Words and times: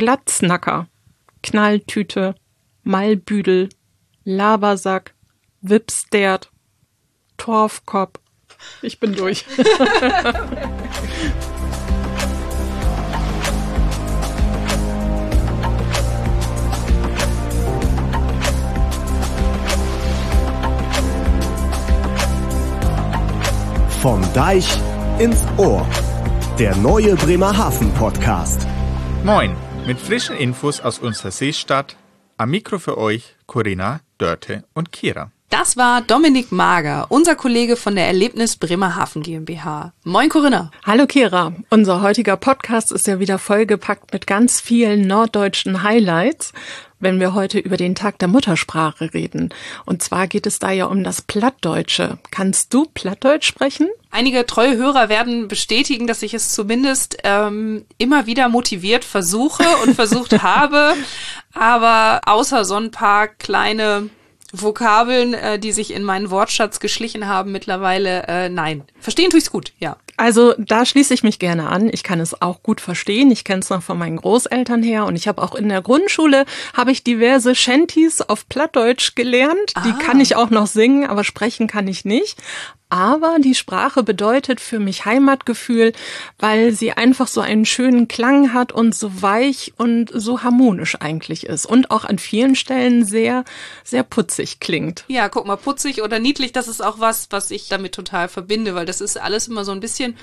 Glatznacker, 0.00 0.88
Knalltüte, 1.42 2.34
Malbüdel, 2.84 3.68
Labersack, 4.24 5.12
Wipstert, 5.60 6.50
Torfkopf. 7.36 8.18
Ich 8.80 8.98
bin 8.98 9.14
durch. 9.14 9.44
Vom 24.00 24.32
Deich 24.32 24.66
ins 25.18 25.46
Ohr. 25.58 25.86
Der 26.58 26.74
neue 26.76 27.16
Bremerhaven 27.16 27.92
Podcast. 27.92 28.66
Moin, 29.22 29.54
mit 29.90 29.98
frischen 29.98 30.36
Infos 30.36 30.80
aus 30.80 31.00
unserer 31.00 31.32
Seestadt. 31.32 31.96
Am 32.36 32.50
Mikro 32.50 32.78
für 32.78 32.96
euch 32.96 33.34
Corinna, 33.46 33.98
Dörte 34.18 34.62
und 34.72 34.92
Kira. 34.92 35.32
Das 35.48 35.76
war 35.76 36.00
Dominik 36.00 36.52
Mager, 36.52 37.06
unser 37.08 37.34
Kollege 37.34 37.74
von 37.74 37.96
der 37.96 38.06
Erlebnis 38.06 38.56
Bremerhaven 38.56 39.24
GmbH. 39.24 39.92
Moin 40.04 40.28
Corinna. 40.28 40.70
Hallo 40.86 41.08
Kira. 41.08 41.54
Unser 41.70 42.02
heutiger 42.02 42.36
Podcast 42.36 42.92
ist 42.92 43.08
ja 43.08 43.18
wieder 43.18 43.40
vollgepackt 43.40 44.12
mit 44.12 44.28
ganz 44.28 44.60
vielen 44.60 45.08
norddeutschen 45.08 45.82
Highlights, 45.82 46.52
wenn 47.00 47.18
wir 47.18 47.34
heute 47.34 47.58
über 47.58 47.76
den 47.76 47.94
Tag 47.94 48.18
der 48.18 48.28
Muttersprache 48.28 49.12
reden. 49.12 49.50
Und 49.86 50.02
zwar 50.02 50.28
geht 50.28 50.46
es 50.46 50.58
da 50.58 50.70
ja 50.70 50.84
um 50.84 51.02
das 51.02 51.22
Plattdeutsche. 51.22 52.18
Kannst 52.30 52.72
du 52.72 52.86
Plattdeutsch 52.92 53.46
sprechen? 53.46 53.88
Einige 54.10 54.46
treue 54.46 54.76
Hörer 54.76 55.08
werden 55.08 55.48
bestätigen, 55.48 56.06
dass 56.06 56.22
ich 56.22 56.34
es 56.34 56.52
zumindest 56.52 57.18
ähm, 57.24 57.84
immer 57.98 58.26
wieder 58.26 58.48
motiviert 58.48 59.04
versuche 59.04 59.64
und 59.84 59.94
versucht 59.94 60.42
habe. 60.42 60.94
Aber 61.54 62.20
außer 62.26 62.64
so 62.64 62.76
ein 62.76 62.90
paar 62.90 63.28
kleine 63.28 64.10
Vokabeln, 64.52 65.34
äh, 65.34 65.58
die 65.58 65.72
sich 65.72 65.92
in 65.92 66.02
meinen 66.02 66.30
Wortschatz 66.30 66.80
geschlichen 66.80 67.26
haben 67.26 67.52
mittlerweile, 67.52 68.24
äh, 68.26 68.48
nein. 68.48 68.82
Verstehen 68.98 69.30
tue 69.30 69.38
ich's 69.38 69.50
gut, 69.50 69.72
ja. 69.78 69.96
Also 70.20 70.54
da 70.58 70.84
schließe 70.84 71.14
ich 71.14 71.22
mich 71.22 71.38
gerne 71.38 71.70
an. 71.70 71.88
Ich 71.90 72.02
kann 72.02 72.20
es 72.20 72.42
auch 72.42 72.62
gut 72.62 72.82
verstehen. 72.82 73.30
Ich 73.30 73.42
kenne 73.42 73.60
es 73.60 73.70
noch 73.70 73.82
von 73.82 73.96
meinen 73.96 74.18
Großeltern 74.18 74.82
her 74.82 75.06
und 75.06 75.16
ich 75.16 75.26
habe 75.26 75.40
auch 75.42 75.54
in 75.54 75.70
der 75.70 75.80
Grundschule 75.80 76.44
habe 76.74 76.92
ich 76.92 77.02
diverse 77.04 77.54
Shanties 77.54 78.20
auf 78.20 78.46
Plattdeutsch 78.46 79.14
gelernt. 79.14 79.72
Die 79.86 79.92
Ah. 79.92 79.98
kann 79.98 80.20
ich 80.20 80.36
auch 80.36 80.50
noch 80.50 80.66
singen, 80.66 81.06
aber 81.06 81.24
sprechen 81.24 81.68
kann 81.68 81.88
ich 81.88 82.04
nicht. 82.04 82.36
Aber 82.90 83.36
die 83.38 83.54
Sprache 83.54 84.02
bedeutet 84.02 84.60
für 84.60 84.80
mich 84.80 85.04
Heimatgefühl, 85.04 85.92
weil 86.38 86.72
sie 86.72 86.92
einfach 86.92 87.28
so 87.28 87.40
einen 87.40 87.64
schönen 87.64 88.08
Klang 88.08 88.52
hat 88.52 88.72
und 88.72 88.94
so 88.94 89.22
weich 89.22 89.72
und 89.76 90.10
so 90.12 90.42
harmonisch 90.42 90.96
eigentlich 91.00 91.46
ist 91.46 91.66
und 91.66 91.90
auch 91.92 92.04
an 92.04 92.18
vielen 92.18 92.56
Stellen 92.56 93.04
sehr, 93.04 93.44
sehr 93.84 94.02
putzig 94.02 94.58
klingt. 94.58 95.04
Ja, 95.06 95.28
guck 95.28 95.46
mal, 95.46 95.56
putzig 95.56 96.02
oder 96.02 96.18
niedlich, 96.18 96.52
das 96.52 96.66
ist 96.66 96.84
auch 96.84 96.98
was, 96.98 97.28
was 97.30 97.52
ich 97.52 97.68
damit 97.68 97.94
total 97.94 98.28
verbinde, 98.28 98.74
weil 98.74 98.86
das 98.86 99.00
ist 99.00 99.18
alles 99.18 99.46
immer 99.46 99.64
so 99.64 99.72
ein 99.72 99.80
bisschen 99.80 100.16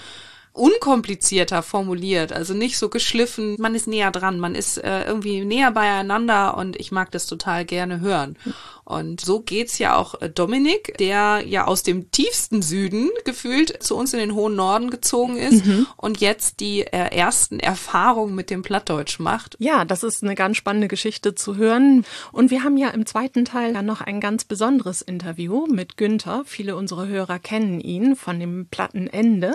unkomplizierter 0.57 1.63
formuliert, 1.63 2.33
also 2.33 2.53
nicht 2.53 2.77
so 2.77 2.89
geschliffen. 2.89 3.55
Man 3.59 3.75
ist 3.75 3.87
näher 3.87 4.11
dran, 4.11 4.39
man 4.39 4.55
ist 4.55 4.77
äh, 4.77 5.05
irgendwie 5.05 5.45
näher 5.45 5.71
beieinander 5.71 6.57
und 6.57 6.79
ich 6.79 6.91
mag 6.91 7.11
das 7.11 7.27
total 7.27 7.65
gerne 7.65 7.99
hören. 7.99 8.37
Und 8.83 9.19
so 9.19 9.41
geht's 9.41 9.79
ja 9.79 9.97
auch 9.97 10.21
äh, 10.21 10.29
Dominik, 10.29 10.97
der 10.97 11.43
ja 11.45 11.65
aus 11.65 11.83
dem 11.83 12.09
tiefsten 12.11 12.61
Süden 12.61 13.09
gefühlt 13.25 13.83
zu 13.83 13.97
uns 13.97 14.13
in 14.13 14.19
den 14.19 14.33
hohen 14.33 14.55
Norden 14.55 14.89
gezogen 14.89 15.35
ist 15.35 15.63
und 15.97 16.21
jetzt 16.21 16.61
die 16.61 16.81
äh, 16.81 17.13
ersten 17.13 17.59
Erfahrungen 17.59 18.33
mit 18.33 18.49
dem 18.49 18.61
Plattdeutsch 18.61 19.19
macht. 19.19 19.57
Ja, 19.59 19.83
das 19.83 20.03
ist 20.03 20.23
eine 20.23 20.35
ganz 20.35 20.55
spannende 20.55 20.87
Geschichte 20.87 21.35
zu 21.35 21.57
hören. 21.57 22.05
Und 22.31 22.49
wir 22.49 22.63
haben 22.63 22.77
ja 22.77 22.89
im 22.89 23.05
zweiten 23.05 23.43
Teil 23.43 23.73
dann 23.73 23.85
noch 23.85 23.99
ein 23.99 24.21
ganz 24.21 24.45
besonderes 24.45 25.01
Interview 25.01 25.67
mit 25.67 25.97
Günther. 25.97 26.43
Viele 26.45 26.77
unserer 26.77 27.07
Hörer 27.07 27.39
kennen 27.39 27.81
ihn 27.81 28.15
von 28.15 28.39
dem 28.39 28.67
Plattenende. 28.67 29.53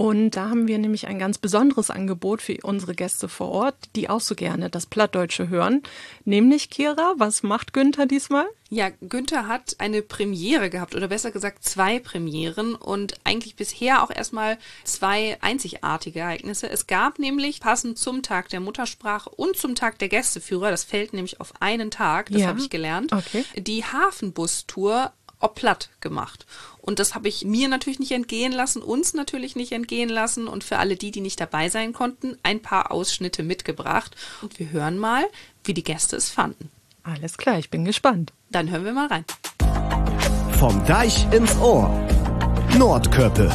Und 0.00 0.30
da 0.30 0.48
haben 0.48 0.68
wir 0.68 0.78
nämlich 0.78 1.08
ein 1.08 1.18
ganz 1.18 1.38
besonderes 1.38 1.90
Angebot 1.90 2.40
für 2.40 2.56
unsere 2.62 2.94
Gäste 2.94 3.28
vor 3.28 3.48
Ort, 3.48 3.74
die 3.96 4.08
auch 4.08 4.20
so 4.20 4.36
gerne 4.36 4.70
das 4.70 4.86
Plattdeutsche 4.86 5.48
hören. 5.48 5.82
Nämlich, 6.24 6.70
Kira, 6.70 7.14
was 7.16 7.42
macht 7.42 7.72
Günther 7.72 8.06
diesmal? 8.06 8.46
Ja, 8.70 8.90
Günther 9.00 9.48
hat 9.48 9.74
eine 9.78 10.02
Premiere 10.02 10.70
gehabt 10.70 10.94
oder 10.94 11.08
besser 11.08 11.32
gesagt 11.32 11.64
zwei 11.64 11.98
Premieren 11.98 12.76
und 12.76 13.14
eigentlich 13.24 13.56
bisher 13.56 14.04
auch 14.04 14.10
erstmal 14.14 14.58
zwei 14.84 15.36
einzigartige 15.40 16.20
Ereignisse. 16.20 16.70
Es 16.70 16.86
gab 16.86 17.18
nämlich 17.18 17.58
passend 17.58 17.98
zum 17.98 18.22
Tag 18.22 18.50
der 18.50 18.60
Muttersprache 18.60 19.30
und 19.30 19.56
zum 19.56 19.74
Tag 19.74 19.98
der 19.98 20.08
Gästeführer, 20.10 20.70
das 20.70 20.84
fällt 20.84 21.12
nämlich 21.12 21.40
auf 21.40 21.54
einen 21.60 21.90
Tag, 21.90 22.30
das 22.30 22.42
Ja. 22.42 22.48
habe 22.48 22.60
ich 22.60 22.70
gelernt, 22.70 23.12
Okay. 23.12 23.44
die 23.56 23.82
Hafenbustour 23.84 25.12
ob 25.40 25.56
platt 25.56 25.90
gemacht. 26.00 26.46
Und 26.80 26.98
das 26.98 27.14
habe 27.14 27.28
ich 27.28 27.44
mir 27.44 27.68
natürlich 27.68 27.98
nicht 27.98 28.12
entgehen 28.12 28.52
lassen, 28.52 28.82
uns 28.82 29.14
natürlich 29.14 29.56
nicht 29.56 29.72
entgehen 29.72 30.08
lassen 30.08 30.48
und 30.48 30.64
für 30.64 30.78
alle 30.78 30.96
die, 30.96 31.10
die 31.10 31.20
nicht 31.20 31.40
dabei 31.40 31.68
sein 31.68 31.92
konnten, 31.92 32.36
ein 32.42 32.60
paar 32.60 32.90
Ausschnitte 32.90 33.42
mitgebracht. 33.42 34.16
Und 34.42 34.58
wir 34.58 34.70
hören 34.70 34.98
mal, 34.98 35.24
wie 35.64 35.74
die 35.74 35.84
Gäste 35.84 36.16
es 36.16 36.30
fanden. 36.30 36.70
Alles 37.02 37.38
klar, 37.38 37.58
ich 37.58 37.70
bin 37.70 37.84
gespannt. 37.84 38.32
Dann 38.50 38.70
hören 38.70 38.84
wir 38.84 38.92
mal 38.92 39.08
rein. 39.08 39.24
Vom 40.58 40.84
Deich 40.86 41.30
ins 41.32 41.56
Ohr. 41.56 41.88
Nordköppe. 42.76 43.50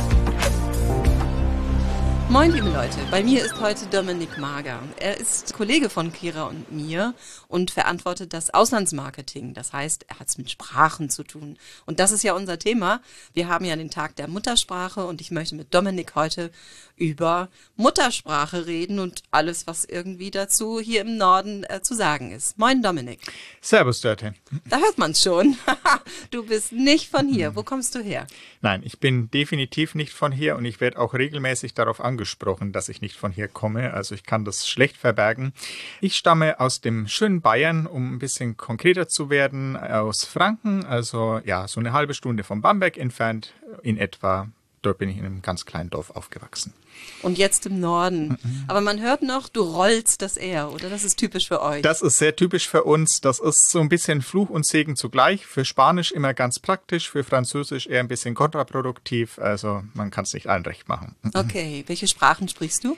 Moin, 2.29 2.51
liebe 2.51 2.69
Leute. 2.69 2.97
Bei 3.11 3.21
mir 3.21 3.45
ist 3.45 3.59
heute 3.59 3.85
Dominik 3.87 4.37
Mager. 4.39 4.79
Er 4.99 5.19
ist 5.19 5.53
Kollege 5.53 5.89
von 5.89 6.11
Kira 6.11 6.45
und 6.45 6.71
mir 6.71 7.13
und 7.47 7.69
verantwortet 7.69 8.33
das 8.33 8.51
Auslandsmarketing. 8.51 9.53
Das 9.53 9.71
heißt, 9.71 10.05
er 10.07 10.19
hat 10.19 10.29
es 10.29 10.37
mit 10.37 10.49
Sprachen 10.49 11.09
zu 11.09 11.23
tun. 11.23 11.57
Und 11.85 11.99
das 11.99 12.11
ist 12.11 12.23
ja 12.23 12.33
unser 12.33 12.57
Thema. 12.57 13.01
Wir 13.33 13.49
haben 13.49 13.65
ja 13.65 13.75
den 13.75 13.91
Tag 13.91 14.15
der 14.15 14.27
Muttersprache 14.27 15.05
und 15.05 15.21
ich 15.21 15.29
möchte 15.29 15.55
mit 15.55 15.73
Dominik 15.73 16.15
heute 16.15 16.49
über 16.95 17.49
Muttersprache 17.75 18.65
reden 18.65 18.99
und 18.99 19.23
alles, 19.31 19.67
was 19.67 19.85
irgendwie 19.85 20.31
dazu 20.31 20.79
hier 20.79 21.01
im 21.01 21.17
Norden 21.17 21.63
äh, 21.65 21.81
zu 21.81 21.93
sagen 21.93 22.31
ist. 22.31 22.57
Moin, 22.57 22.81
Dominik. 22.81 23.19
Servus, 23.61 24.01
Dörte. 24.01 24.33
Da 24.65 24.77
hört 24.77 24.97
man's 24.97 25.21
schon. 25.21 25.57
du 26.31 26.45
bist 26.45 26.71
nicht 26.71 27.09
von 27.09 27.27
hier. 27.27 27.55
Wo 27.55 27.63
kommst 27.63 27.95
du 27.95 27.99
her? 27.99 28.27
Nein, 28.61 28.81
ich 28.85 28.99
bin 28.99 29.29
definitiv 29.31 29.95
nicht 29.95 30.13
von 30.13 30.31
hier 30.31 30.55
und 30.55 30.65
ich 30.65 30.79
werde 30.81 30.99
auch 30.99 31.13
regelmäßig 31.13 31.73
darauf 31.73 31.99
angesprochen, 31.99 32.12
dass 32.71 32.89
ich 32.89 33.01
nicht 33.01 33.15
von 33.15 33.31
hier 33.31 33.47
komme. 33.47 33.93
Also 33.93 34.15
ich 34.15 34.23
kann 34.23 34.45
das 34.45 34.67
schlecht 34.67 34.97
verbergen. 34.97 35.53
Ich 36.01 36.15
stamme 36.15 36.59
aus 36.59 36.81
dem 36.81 37.07
schönen 37.07 37.41
Bayern, 37.41 37.85
um 37.85 38.13
ein 38.15 38.19
bisschen 38.19 38.57
konkreter 38.57 39.07
zu 39.07 39.29
werden, 39.29 39.77
aus 39.77 40.23
Franken. 40.23 40.85
Also 40.85 41.41
ja, 41.45 41.67
so 41.67 41.79
eine 41.79 41.93
halbe 41.93 42.13
Stunde 42.13 42.43
von 42.43 42.61
Bamberg 42.61 42.97
entfernt 42.97 43.53
in 43.81 43.97
etwa. 43.97 44.47
Dort 44.83 44.99
bin 44.99 45.09
ich 45.09 45.17
in 45.17 45.25
einem 45.25 45.41
ganz 45.41 45.65
kleinen 45.65 45.89
Dorf 45.89 46.11
aufgewachsen. 46.11 46.73
Und 47.21 47.37
jetzt 47.37 47.65
im 47.65 47.79
Norden. 47.79 48.37
Mhm. 48.41 48.63
Aber 48.67 48.81
man 48.81 49.01
hört 49.01 49.23
noch, 49.23 49.49
du 49.49 49.61
rollst 49.61 50.21
das 50.21 50.37
R, 50.37 50.71
oder? 50.71 50.89
Das 50.89 51.03
ist 51.03 51.17
typisch 51.17 51.47
für 51.47 51.61
euch. 51.61 51.81
Das 51.81 52.01
ist 52.01 52.17
sehr 52.17 52.35
typisch 52.35 52.67
für 52.67 52.83
uns. 52.83 53.21
Das 53.21 53.39
ist 53.39 53.71
so 53.71 53.79
ein 53.79 53.89
bisschen 53.89 54.21
Fluch 54.21 54.49
und 54.49 54.65
Segen 54.65 54.95
zugleich. 54.95 55.45
Für 55.45 55.65
Spanisch 55.65 56.11
immer 56.11 56.33
ganz 56.33 56.59
praktisch, 56.59 57.09
für 57.09 57.23
Französisch 57.23 57.87
eher 57.87 58.01
ein 58.01 58.07
bisschen 58.07 58.35
kontraproduktiv. 58.35 59.39
Also 59.39 59.83
man 59.93 60.11
kann 60.11 60.25
es 60.25 60.33
nicht 60.33 60.47
allen 60.47 60.63
recht 60.63 60.87
machen. 60.87 61.15
Okay, 61.33 61.83
welche 61.87 62.07
Sprachen 62.07 62.47
sprichst 62.47 62.83
du? 62.83 62.97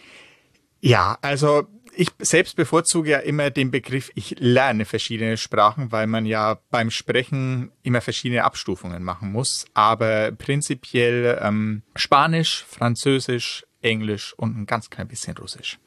Ja, 0.81 1.17
also 1.21 1.67
ich 1.95 2.09
selbst 2.19 2.55
bevorzuge 2.55 3.09
ja 3.09 3.19
immer 3.19 3.49
den 3.49 3.71
Begriff, 3.71 4.11
ich 4.15 4.35
lerne 4.39 4.85
verschiedene 4.85 5.37
Sprachen, 5.37 5.91
weil 5.91 6.07
man 6.07 6.25
ja 6.25 6.59
beim 6.69 6.91
Sprechen 6.91 7.71
immer 7.83 8.01
verschiedene 8.01 8.43
Abstufungen 8.43 9.03
machen 9.03 9.31
muss. 9.31 9.65
Aber 9.73 10.31
prinzipiell 10.31 11.39
ähm, 11.41 11.83
Spanisch, 11.95 12.65
Französisch, 12.67 13.65
Englisch 13.81 14.33
und 14.37 14.57
ein 14.57 14.65
ganz 14.65 14.89
klein 14.89 15.07
bisschen 15.07 15.37
Russisch. 15.37 15.79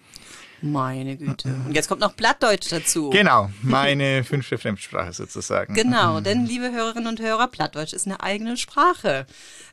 Meine 0.61 1.17
Güte. 1.17 1.55
Und 1.67 1.75
jetzt 1.75 1.89
kommt 1.89 2.01
noch 2.01 2.17
Plattdeutsch 2.17 2.71
dazu. 2.73 3.11
Genau, 3.11 3.51
meine 3.63 4.25
fünfte 4.25 4.59
Fremdsprache 4.59 5.13
sozusagen. 5.13 5.75
Genau, 5.75 6.21
denn 6.21 6.47
liebe 6.47 6.73
Hörerinnen 6.73 7.09
und 7.09 7.21
Hörer, 7.21 7.47
Plattdeutsch 7.47 7.93
ist 7.93 8.07
eine 8.07 8.23
eigene 8.23 8.57
Sprache. 8.57 9.27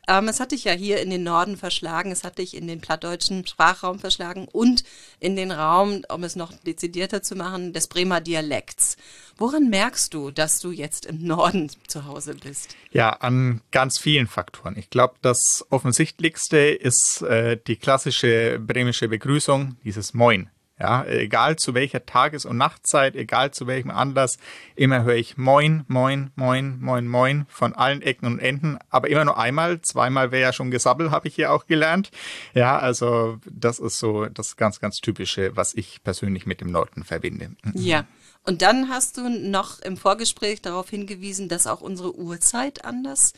Ähm, 0.08 0.28
es 0.28 0.38
hat 0.38 0.52
dich 0.52 0.64
ja 0.64 0.72
hier 0.72 1.00
in 1.00 1.10
den 1.10 1.24
Norden 1.24 1.56
verschlagen, 1.56 2.12
es 2.12 2.22
hat 2.22 2.38
dich 2.38 2.56
in 2.56 2.68
den 2.68 2.80
plattdeutschen 2.80 3.46
Sprachraum 3.46 3.98
verschlagen 3.98 4.46
und 4.46 4.84
in 5.18 5.34
den 5.34 5.50
Raum, 5.50 6.04
um 6.08 6.22
es 6.22 6.36
noch 6.36 6.52
dezidierter 6.52 7.22
zu 7.22 7.34
machen, 7.34 7.72
des 7.72 7.88
Bremer 7.88 8.20
Dialekts. 8.20 8.96
Woran 9.36 9.68
merkst 9.68 10.14
du, 10.14 10.30
dass 10.30 10.60
du 10.60 10.70
jetzt 10.70 11.04
im 11.04 11.24
Norden 11.24 11.70
zu 11.88 12.06
Hause 12.06 12.36
bist? 12.36 12.76
Ja, 12.90 13.10
an 13.10 13.60
ganz 13.70 13.98
vielen 13.98 14.28
Faktoren. 14.28 14.78
Ich 14.78 14.88
glaube, 14.88 15.16
das 15.20 15.66
offensichtlichste 15.68 16.58
ist 16.58 17.22
äh, 17.22 17.58
die 17.66 17.76
klassische 17.76 18.58
bremische 18.58 19.08
Begrüßung, 19.08 19.76
dieses 19.84 20.14
Moin. 20.14 20.48
Ja, 20.78 21.06
egal 21.06 21.56
zu 21.56 21.72
welcher 21.72 22.04
Tages- 22.04 22.44
und 22.44 22.58
Nachtzeit, 22.58 23.16
egal 23.16 23.50
zu 23.50 23.66
welchem 23.66 23.90
Anlass, 23.90 24.38
immer 24.74 25.04
höre 25.04 25.14
ich 25.14 25.38
Moin, 25.38 25.84
Moin, 25.88 26.32
Moin, 26.36 26.78
Moin, 26.80 27.08
Moin 27.08 27.46
von 27.48 27.72
allen 27.72 28.02
Ecken 28.02 28.26
und 28.26 28.40
Enden, 28.40 28.78
aber 28.90 29.08
immer 29.08 29.24
nur 29.24 29.38
einmal, 29.38 29.80
zweimal 29.80 30.32
wäre 30.32 30.42
ja 30.42 30.52
schon 30.52 30.70
Gesabbel, 30.70 31.10
habe 31.10 31.28
ich 31.28 31.34
hier 31.34 31.50
auch 31.50 31.66
gelernt. 31.66 32.10
Ja, 32.52 32.78
also 32.78 33.38
das 33.50 33.78
ist 33.78 33.98
so 33.98 34.26
das 34.26 34.56
ganz, 34.56 34.78
ganz 34.78 35.00
typische, 35.00 35.56
was 35.56 35.72
ich 35.72 36.04
persönlich 36.04 36.44
mit 36.44 36.60
dem 36.60 36.70
Norden 36.70 37.04
verbinde. 37.04 37.52
Mhm. 37.62 37.72
Ja. 37.74 38.04
Und 38.46 38.62
dann 38.62 38.88
hast 38.88 39.16
du 39.16 39.28
noch 39.28 39.80
im 39.80 39.96
Vorgespräch 39.96 40.62
darauf 40.62 40.88
hingewiesen, 40.88 41.48
dass 41.48 41.66
auch 41.66 41.80
unsere 41.80 42.16
Uhrzeit 42.16 42.84
anders 42.84 43.32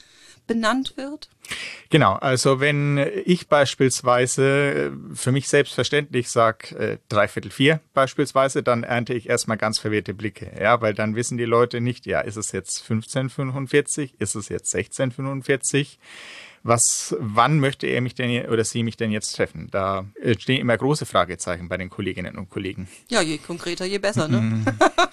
benannt 0.46 0.96
wird? 0.96 1.28
Genau, 1.90 2.14
also 2.14 2.60
wenn 2.60 2.99
ich 3.25 3.49
beispielsweise 3.49 4.43
äh, 4.44 4.90
für 5.14 5.31
mich 5.31 5.49
selbstverständlich 5.49 6.28
sage 6.28 6.76
äh, 6.76 6.99
dreiviertel 7.08 7.50
vier 7.50 7.81
beispielsweise, 7.94 8.62
dann 8.62 8.82
ernte 8.82 9.14
ich 9.14 9.28
erstmal 9.28 9.56
ganz 9.56 9.78
verwirrte 9.78 10.14
Blicke, 10.14 10.52
ja, 10.60 10.81
weil 10.81 10.94
dann 10.94 11.14
wissen 11.14 11.38
die 11.38 11.44
Leute 11.44 11.81
nicht, 11.81 12.06
ja, 12.06 12.20
ist 12.20 12.37
es 12.37 12.52
jetzt 12.52 12.82
1545, 12.82 14.14
ist 14.19 14.34
es 14.34 14.49
jetzt 14.49 14.75
1645? 14.75 15.99
Was, 16.68 17.16
wann 17.18 17.58
möchte 17.58 17.86
er 17.86 18.00
mich 18.00 18.14
denn 18.14 18.48
oder 18.48 18.64
sie 18.64 18.82
mich 18.82 18.96
denn 18.96 19.10
jetzt 19.10 19.34
treffen? 19.34 19.68
Da 19.70 20.06
stehen 20.38 20.60
immer 20.60 20.76
große 20.76 21.06
Fragezeichen 21.06 21.68
bei 21.68 21.76
den 21.76 21.90
Kolleginnen 21.90 22.36
und 22.36 22.50
Kollegen. 22.50 22.88
Ja, 23.08 23.22
je 23.22 23.38
konkreter, 23.38 23.84
je 23.84 23.98
besser, 23.98 24.28
ne? 24.28 24.40
Mhm. 24.40 24.64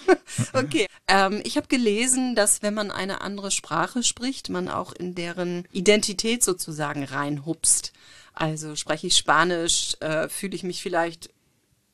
okay. 0.54 0.88
Ähm, 1.08 1.42
ich 1.44 1.58
habe 1.58 1.68
gelesen, 1.68 2.36
dass 2.36 2.62
wenn 2.62 2.74
man 2.74 2.92
eine 2.92 3.22
andere 3.22 3.52
Sprache 3.52 4.04
spricht, 4.04 4.50
man 4.50 4.68
auch 4.70 4.94
in 4.94 5.16
deren 5.16 5.68
Identität 5.72 6.44
sozusagen 6.44 7.04
reinhupst. 7.04 7.94
Also 8.34 8.76
spreche 8.76 9.08
ich 9.08 9.16
Spanisch, 9.16 9.96
äh, 10.02 10.28
fühle 10.28 10.56
ich 10.56 10.64
mich 10.64 10.82
vielleicht 10.82 11.30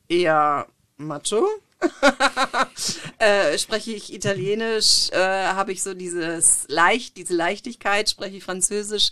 eher 0.08 0.66
macho. 0.96 1.46
äh, 3.18 3.58
spreche 3.58 3.92
ich 3.92 4.12
Italienisch, 4.12 5.10
äh, 5.10 5.18
habe 5.18 5.72
ich 5.72 5.82
so 5.82 5.94
dieses 5.94 6.64
leicht, 6.68 7.16
diese 7.16 7.34
Leichtigkeit, 7.34 8.08
spreche 8.08 8.36
ich 8.36 8.44
Französisch, 8.44 9.10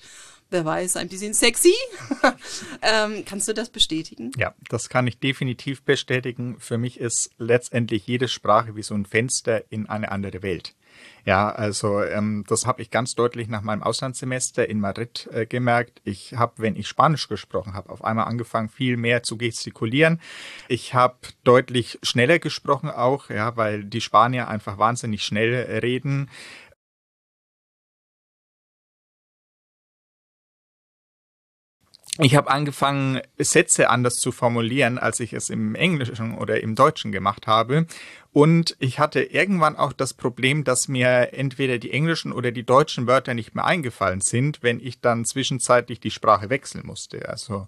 wer 0.51 0.65
weiß, 0.65 0.97
ein 0.97 1.09
bisschen 1.09 1.35
sexy. 1.35 1.75
ähm, 2.83 3.25
kannst 3.25 3.49
du 3.49 3.55
das 3.55 3.71
bestätigen? 3.71 4.33
Ja, 4.37 4.55
das 4.69 4.89
kann 4.89 5.07
ich 5.07 5.19
definitiv 5.19 5.83
bestätigen. 5.83 6.59
Für 6.59 6.79
mich 6.79 7.01
ist 7.01 7.31
letztendlich 7.39 8.07
jede 8.07 8.29
Sprache 8.29 8.77
wie 8.77 8.83
so 8.83 8.95
ein 8.95 9.07
Fenster 9.07 9.65
in 9.71 9.89
eine 9.89 10.11
andere 10.11 10.43
Welt. 10.43 10.75
Ja, 11.27 11.51
also 11.51 12.03
ähm, 12.03 12.45
das 12.49 12.67
habe 12.67 12.81
ich 12.83 12.91
ganz 12.91 13.15
deutlich 13.15 13.49
nach 13.49 13.63
meinem 13.63 13.83
Auslandssemester 13.83 14.69
in 14.69 14.81
Madrid 14.81 15.29
äh, 15.33 15.47
gemerkt. 15.47 16.01
Ich 16.05 16.35
habe, 16.35 16.55
wenn 16.57 16.77
ich 16.77 16.89
Spanisch 16.89 17.29
gesprochen 17.29 17.75
habe, 17.75 17.91
auf 17.91 18.03
einmal 18.03 18.27
angefangen, 18.27 18.69
viel 18.69 18.97
mehr 18.97 19.23
zu 19.23 19.37
gestikulieren. 19.37 20.21
Ich 20.69 20.95
habe 20.95 21.17
deutlich 21.45 21.99
schneller 22.03 22.39
gesprochen 22.39 22.91
auch, 22.91 23.29
ja, 23.29 23.57
weil 23.57 23.85
die 23.85 24.01
Spanier 24.01 24.49
einfach 24.49 24.79
wahnsinnig 24.79 25.23
schnell 25.23 25.81
reden. 25.83 26.31
Ich 32.19 32.35
habe 32.35 32.51
angefangen, 32.51 33.21
Sätze 33.39 33.89
anders 33.89 34.17
zu 34.17 34.33
formulieren, 34.33 34.99
als 34.99 35.21
ich 35.21 35.33
es 35.33 35.49
im 35.49 35.75
Englischen 35.75 36.37
oder 36.37 36.61
im 36.61 36.75
Deutschen 36.75 37.13
gemacht 37.13 37.47
habe. 37.47 37.87
Und 38.33 38.77
ich 38.79 38.99
hatte 38.99 39.23
irgendwann 39.23 39.77
auch 39.77 39.93
das 39.93 40.15
Problem, 40.15 40.63
dass 40.63 40.87
mir 40.87 41.33
entweder 41.33 41.79
die 41.79 41.93
englischen 41.93 42.33
oder 42.33 42.53
die 42.53 42.63
deutschen 42.63 43.07
Wörter 43.07 43.35
nicht 43.35 43.55
mehr 43.55 43.65
eingefallen 43.65 44.21
sind, 44.21 44.63
wenn 44.63 44.81
ich 44.81 45.01
dann 45.01 45.25
zwischenzeitlich 45.25 45.99
die 45.99 46.13
Sprache 46.13 46.51
wechseln 46.51 46.87
musste. 46.87 47.29
Also 47.29 47.67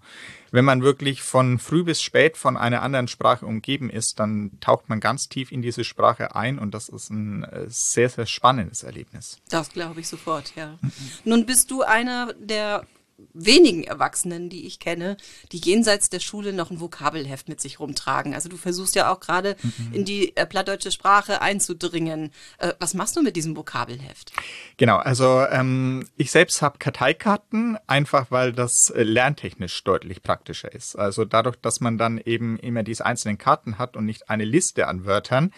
wenn 0.53 0.65
man 0.65 0.83
wirklich 0.83 1.23
von 1.23 1.59
früh 1.59 1.83
bis 1.83 2.03
spät 2.03 2.37
von 2.37 2.57
einer 2.57 2.83
anderen 2.83 3.09
Sprache 3.09 3.47
umgeben 3.47 3.91
ist, 3.91 4.21
dann 4.21 4.53
taucht 4.61 4.89
man 4.89 5.01
ganz 5.01 5.29
tief 5.29 5.51
in 5.51 5.63
diese 5.63 5.83
Sprache 5.83 6.37
ein 6.37 6.59
und 6.59 6.75
das 6.75 6.89
ist 6.89 7.11
ein 7.11 7.45
äh, 7.45 7.65
sehr, 7.69 8.09
sehr 8.09 8.27
spannendes 8.27 8.83
Erlebnis. 8.83 9.41
Das 9.49 9.71
glaube 9.71 10.01
ich 10.01 10.09
sofort, 10.09 10.53
ja. 10.55 10.79
Nun 11.25 11.47
bist 11.47 11.71
du 11.71 11.83
einer 11.83 12.35
der 12.35 12.87
wenigen 13.33 13.85
Erwachsenen, 13.85 14.49
die 14.49 14.67
ich 14.67 14.79
kenne, 14.79 15.17
die 15.53 15.59
jenseits 15.59 16.11
der 16.11 16.21
Schule 16.21 16.53
noch 16.53 16.71
ein 16.71 16.81
Vokabelheft 16.81 17.49
mit 17.49 17.61
sich 17.61 17.81
rumtragen. 17.81 18.35
Also 18.35 18.49
du 18.49 18.57
versuchst 18.57 18.95
ja 18.95 19.13
auch 19.13 19.21
gerade 19.21 19.57
mhm. 19.63 19.93
in 19.93 20.05
die 20.05 20.37
äh, 20.37 20.47
plattdeutsche 20.47 20.91
Sprache 20.91 21.41
einzudringen. 21.41 22.31
Äh, 22.59 22.73
was 22.79 22.95
machst 22.95 23.17
du 23.17 23.23
mit 23.23 23.37
diesem 23.37 23.57
Vokabelheft? 23.57 24.33
Genau, 24.77 24.97
also 24.97 25.45
ähm, 25.51 26.07
ich 26.17 26.31
selbst 26.31 26.63
habe 26.63 26.79
Karteikarten, 26.79 27.79
einfach 27.87 28.31
weil 28.31 28.53
das 28.53 28.91
äh, 28.91 29.03
lerntechnisch 29.03 29.83
deutlich 29.85 30.23
praktischer 30.23 30.73
ist. 30.73 30.97
Also 30.97 31.25
dadurch, 31.25 31.57
dass 31.57 31.81
man 31.81 31.99
dann 31.99 32.19
eben 32.19 32.59
immer 32.59 32.83
diese 32.83 33.07
einzelnen 33.07 33.39
Karten 33.39 33.79
hat 33.79 33.97
und 33.97 34.05
nicht 34.05 34.31
eine 34.31 34.45
Liste 34.45 34.89
an 34.89 35.05
Wörtern, 35.05 35.53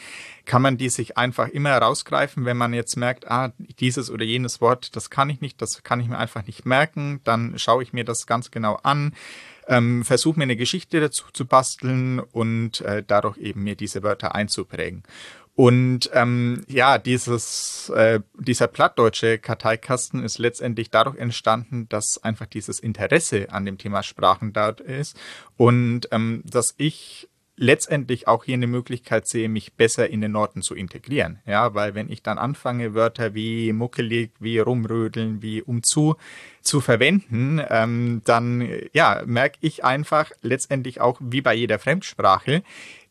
kann 0.44 0.62
man 0.62 0.76
die 0.76 0.88
sich 0.88 1.16
einfach 1.16 1.48
immer 1.48 1.76
rausgreifen, 1.76 2.44
wenn 2.44 2.56
man 2.56 2.74
jetzt 2.74 2.96
merkt, 2.96 3.30
ah, 3.30 3.52
dieses 3.80 4.10
oder 4.10 4.24
jenes 4.24 4.60
Wort, 4.60 4.94
das 4.96 5.10
kann 5.10 5.30
ich 5.30 5.40
nicht, 5.40 5.62
das 5.62 5.82
kann 5.82 6.00
ich 6.00 6.08
mir 6.08 6.18
einfach 6.18 6.46
nicht 6.46 6.66
merken, 6.66 7.20
dann 7.24 7.53
schaue 7.58 7.82
ich 7.82 7.92
mir 7.92 8.04
das 8.04 8.26
ganz 8.26 8.50
genau 8.50 8.78
an, 8.82 9.14
ähm, 9.66 10.04
versuche 10.04 10.38
mir 10.38 10.44
eine 10.44 10.56
Geschichte 10.56 11.00
dazu 11.00 11.24
zu 11.32 11.46
basteln 11.46 12.20
und 12.20 12.80
äh, 12.82 13.02
dadurch 13.06 13.38
eben 13.38 13.62
mir 13.62 13.76
diese 13.76 14.02
Wörter 14.02 14.34
einzuprägen. 14.34 15.02
Und 15.56 16.10
ähm, 16.12 16.64
ja, 16.66 16.98
dieses, 16.98 17.88
äh, 17.90 18.20
dieser 18.36 18.66
plattdeutsche 18.66 19.38
Karteikasten 19.38 20.24
ist 20.24 20.38
letztendlich 20.38 20.90
dadurch 20.90 21.16
entstanden, 21.16 21.88
dass 21.88 22.22
einfach 22.22 22.46
dieses 22.46 22.80
Interesse 22.80 23.52
an 23.52 23.64
dem 23.64 23.78
Thema 23.78 24.02
Sprachen 24.02 24.52
dort 24.52 24.80
ist 24.80 25.16
und 25.56 26.08
ähm, 26.10 26.42
dass 26.44 26.74
ich 26.76 27.28
letztendlich 27.56 28.26
auch 28.26 28.44
hier 28.44 28.54
eine 28.54 28.66
Möglichkeit 28.66 29.28
sehe, 29.28 29.48
mich 29.48 29.74
besser 29.74 30.10
in 30.10 30.20
den 30.20 30.32
Norden 30.32 30.62
zu 30.62 30.74
integrieren. 30.74 31.38
Ja, 31.46 31.74
weil 31.74 31.94
wenn 31.94 32.10
ich 32.10 32.22
dann 32.22 32.38
anfange, 32.38 32.94
Wörter 32.94 33.34
wie 33.34 33.72
muckelig, 33.72 34.32
wie 34.40 34.58
rumrödeln, 34.58 35.40
wie 35.42 35.62
umzu 35.62 36.16
zu 36.62 36.80
verwenden, 36.80 37.60
ähm, 37.68 38.22
dann 38.24 38.68
ja, 38.92 39.22
merke 39.26 39.58
ich 39.60 39.84
einfach 39.84 40.30
letztendlich 40.42 41.00
auch 41.00 41.20
wie 41.20 41.42
bei 41.42 41.54
jeder 41.54 41.78
Fremdsprache, 41.78 42.62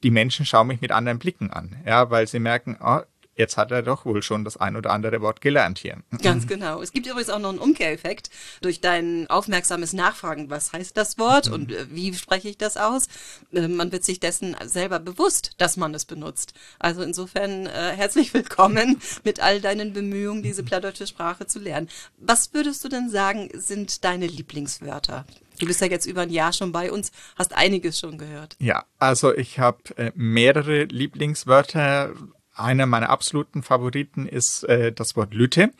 die 0.03 0.11
Menschen 0.11 0.45
schauen 0.45 0.67
mich 0.67 0.81
mit 0.81 0.91
anderen 0.91 1.19
Blicken 1.19 1.49
an. 1.49 1.77
Ja, 1.85 2.09
weil 2.09 2.27
sie 2.27 2.39
merken, 2.39 2.77
oh, 2.83 2.99
jetzt 3.35 3.57
hat 3.57 3.71
er 3.71 3.81
doch 3.81 4.05
wohl 4.05 4.21
schon 4.21 4.43
das 4.43 4.57
ein 4.57 4.75
oder 4.75 4.91
andere 4.91 5.21
Wort 5.21 5.41
gelernt 5.41 5.79
hier. 5.79 5.97
Ganz 6.21 6.47
genau. 6.47 6.81
Es 6.81 6.91
gibt 6.91 7.07
übrigens 7.07 7.29
auch 7.29 7.39
noch 7.39 7.49
einen 7.49 7.59
Umkehreffekt 7.59 8.29
durch 8.61 8.81
dein 8.81 9.27
aufmerksames 9.29 9.93
Nachfragen. 9.93 10.49
Was 10.49 10.73
heißt 10.73 10.95
das 10.97 11.17
Wort 11.17 11.47
und 11.47 11.71
äh, 11.71 11.85
wie 11.89 12.13
spreche 12.13 12.49
ich 12.49 12.57
das 12.57 12.77
aus? 12.77 13.07
Äh, 13.51 13.67
man 13.67 13.91
wird 13.91 14.03
sich 14.03 14.19
dessen 14.19 14.55
selber 14.65 14.99
bewusst, 14.99 15.51
dass 15.57 15.77
man 15.77 15.93
es 15.93 16.05
benutzt. 16.05 16.53
Also 16.79 17.01
insofern 17.01 17.65
äh, 17.65 17.93
herzlich 17.95 18.33
willkommen 18.33 19.01
mit 19.23 19.39
all 19.39 19.61
deinen 19.61 19.93
Bemühungen, 19.93 20.43
diese 20.43 20.63
plattdeutsche 20.63 21.07
Sprache 21.07 21.47
zu 21.47 21.59
lernen. 21.59 21.89
Was 22.17 22.53
würdest 22.53 22.83
du 22.83 22.89
denn 22.89 23.09
sagen, 23.09 23.49
sind 23.53 24.03
deine 24.03 24.27
Lieblingswörter? 24.27 25.25
Du 25.59 25.67
bist 25.67 25.81
ja 25.81 25.87
jetzt 25.87 26.05
über 26.05 26.21
ein 26.21 26.31
Jahr 26.31 26.51
schon 26.51 26.71
bei 26.71 26.91
uns, 26.91 27.11
hast 27.37 27.53
einiges 27.53 27.99
schon 27.99 28.17
gehört. 28.17 28.55
Ja, 28.59 28.85
also 28.97 29.33
ich 29.33 29.59
habe 29.59 29.77
äh, 29.97 30.11
mehrere 30.15 30.85
Lieblingswörter 30.85 32.13
einer 32.55 32.85
meiner 32.85 33.09
absoluten 33.09 33.63
Favoriten 33.63 34.27
ist 34.27 34.63
äh, 34.63 34.91
das 34.91 35.15
Wort 35.15 35.33
Lütte, 35.33 35.71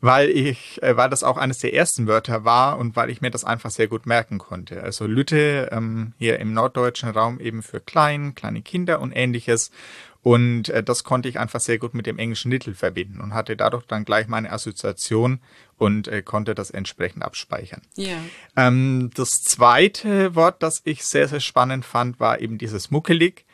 weil 0.00 0.28
ich, 0.28 0.82
äh, 0.82 0.96
weil 0.96 1.10
das 1.10 1.22
auch 1.22 1.36
eines 1.36 1.58
der 1.58 1.74
ersten 1.74 2.06
Wörter 2.06 2.44
war 2.44 2.78
und 2.78 2.96
weil 2.96 3.10
ich 3.10 3.20
mir 3.20 3.30
das 3.30 3.44
einfach 3.44 3.70
sehr 3.70 3.88
gut 3.88 4.06
merken 4.06 4.38
konnte. 4.38 4.82
Also 4.82 5.06
Lütte 5.06 5.68
ähm, 5.72 6.12
hier 6.18 6.38
im 6.38 6.52
norddeutschen 6.52 7.10
Raum 7.10 7.40
eben 7.40 7.62
für 7.62 7.80
klein, 7.80 8.34
kleine 8.34 8.62
Kinder 8.62 9.00
und 9.00 9.12
ähnliches. 9.12 9.70
Und 10.22 10.70
äh, 10.70 10.82
das 10.82 11.04
konnte 11.04 11.28
ich 11.28 11.38
einfach 11.38 11.60
sehr 11.60 11.78
gut 11.78 11.94
mit 11.94 12.06
dem 12.06 12.18
englischen 12.18 12.50
Little 12.50 12.74
verbinden 12.74 13.20
und 13.20 13.32
hatte 13.32 13.56
dadurch 13.56 13.86
dann 13.86 14.04
gleich 14.04 14.26
meine 14.26 14.50
Assoziation 14.50 15.38
und 15.78 16.08
äh, 16.08 16.22
konnte 16.22 16.56
das 16.56 16.70
entsprechend 16.70 17.22
abspeichern. 17.22 17.82
Ja. 17.94 18.16
Ähm, 18.56 19.10
das 19.14 19.44
zweite 19.44 20.34
Wort, 20.34 20.64
das 20.64 20.82
ich 20.84 21.04
sehr, 21.04 21.28
sehr 21.28 21.38
spannend 21.38 21.84
fand, 21.84 22.18
war 22.18 22.40
eben 22.40 22.58
dieses 22.58 22.90
Muckelig 22.90 23.44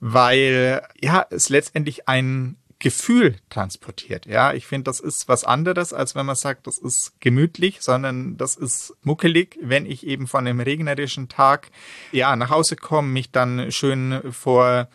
weil 0.00 0.82
ja 1.00 1.26
es 1.30 1.48
letztendlich 1.48 2.08
ein 2.08 2.56
Gefühl 2.80 3.36
transportiert. 3.50 4.26
Ja, 4.26 4.52
ich 4.52 4.66
finde, 4.66 4.84
das 4.84 5.00
ist 5.00 5.28
was 5.28 5.42
anderes, 5.42 5.92
als 5.92 6.14
wenn 6.14 6.26
man 6.26 6.36
sagt, 6.36 6.68
das 6.68 6.78
ist 6.78 7.12
gemütlich, 7.18 7.78
sondern 7.80 8.36
das 8.36 8.54
ist 8.54 8.94
muckelig, 9.02 9.58
wenn 9.60 9.84
ich 9.84 10.06
eben 10.06 10.28
von 10.28 10.46
einem 10.46 10.60
regnerischen 10.60 11.28
Tag 11.28 11.70
ja 12.12 12.36
nach 12.36 12.50
Hause 12.50 12.76
komme, 12.76 13.08
mich 13.08 13.32
dann 13.32 13.72
schön 13.72 14.20
vor 14.30 14.88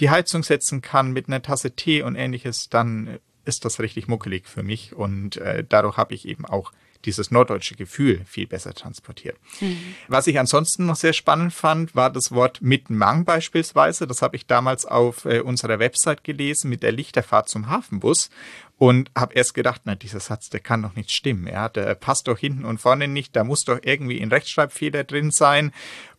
die 0.00 0.08
Heizung 0.08 0.42
setzen 0.42 0.80
kann 0.80 1.12
mit 1.12 1.28
einer 1.28 1.42
Tasse 1.42 1.72
Tee 1.72 2.02
und 2.02 2.16
ähnliches, 2.16 2.70
dann 2.70 3.18
ist 3.44 3.66
das 3.66 3.80
richtig 3.80 4.08
muckelig 4.08 4.46
für 4.46 4.62
mich 4.62 4.94
und 4.94 5.36
äh, 5.36 5.62
dadurch 5.66 5.98
habe 5.98 6.14
ich 6.14 6.26
eben 6.26 6.46
auch 6.46 6.72
dieses 7.04 7.30
norddeutsche 7.30 7.74
Gefühl 7.74 8.24
viel 8.26 8.46
besser 8.46 8.74
transportiert. 8.74 9.36
Mhm. 9.60 9.94
Was 10.08 10.26
ich 10.26 10.38
ansonsten 10.38 10.86
noch 10.86 10.96
sehr 10.96 11.12
spannend 11.12 11.52
fand, 11.52 11.94
war 11.94 12.10
das 12.10 12.32
Wort 12.32 12.62
Mittenmang 12.62 13.24
beispielsweise. 13.24 14.06
Das 14.06 14.22
habe 14.22 14.36
ich 14.36 14.46
damals 14.46 14.86
auf 14.86 15.24
äh, 15.24 15.40
unserer 15.40 15.78
Website 15.78 16.24
gelesen 16.24 16.70
mit 16.70 16.82
der 16.82 16.92
Lichterfahrt 16.92 17.48
zum 17.48 17.68
Hafenbus 17.68 18.30
und 18.78 19.10
habe 19.16 19.34
erst 19.34 19.54
gedacht, 19.54 19.82
na, 19.84 19.94
dieser 19.94 20.20
Satz, 20.20 20.50
der 20.50 20.60
kann 20.60 20.82
doch 20.82 20.94
nicht 20.94 21.10
stimmen. 21.10 21.46
Ja, 21.46 21.68
der 21.68 21.94
passt 21.94 22.28
doch 22.28 22.38
hinten 22.38 22.64
und 22.64 22.78
vorne 22.78 23.08
nicht, 23.08 23.34
da 23.34 23.42
muss 23.42 23.64
doch 23.64 23.78
irgendwie 23.82 24.20
ein 24.20 24.30
Rechtschreibfehler 24.30 25.04
drin 25.04 25.30
sein. 25.30 25.72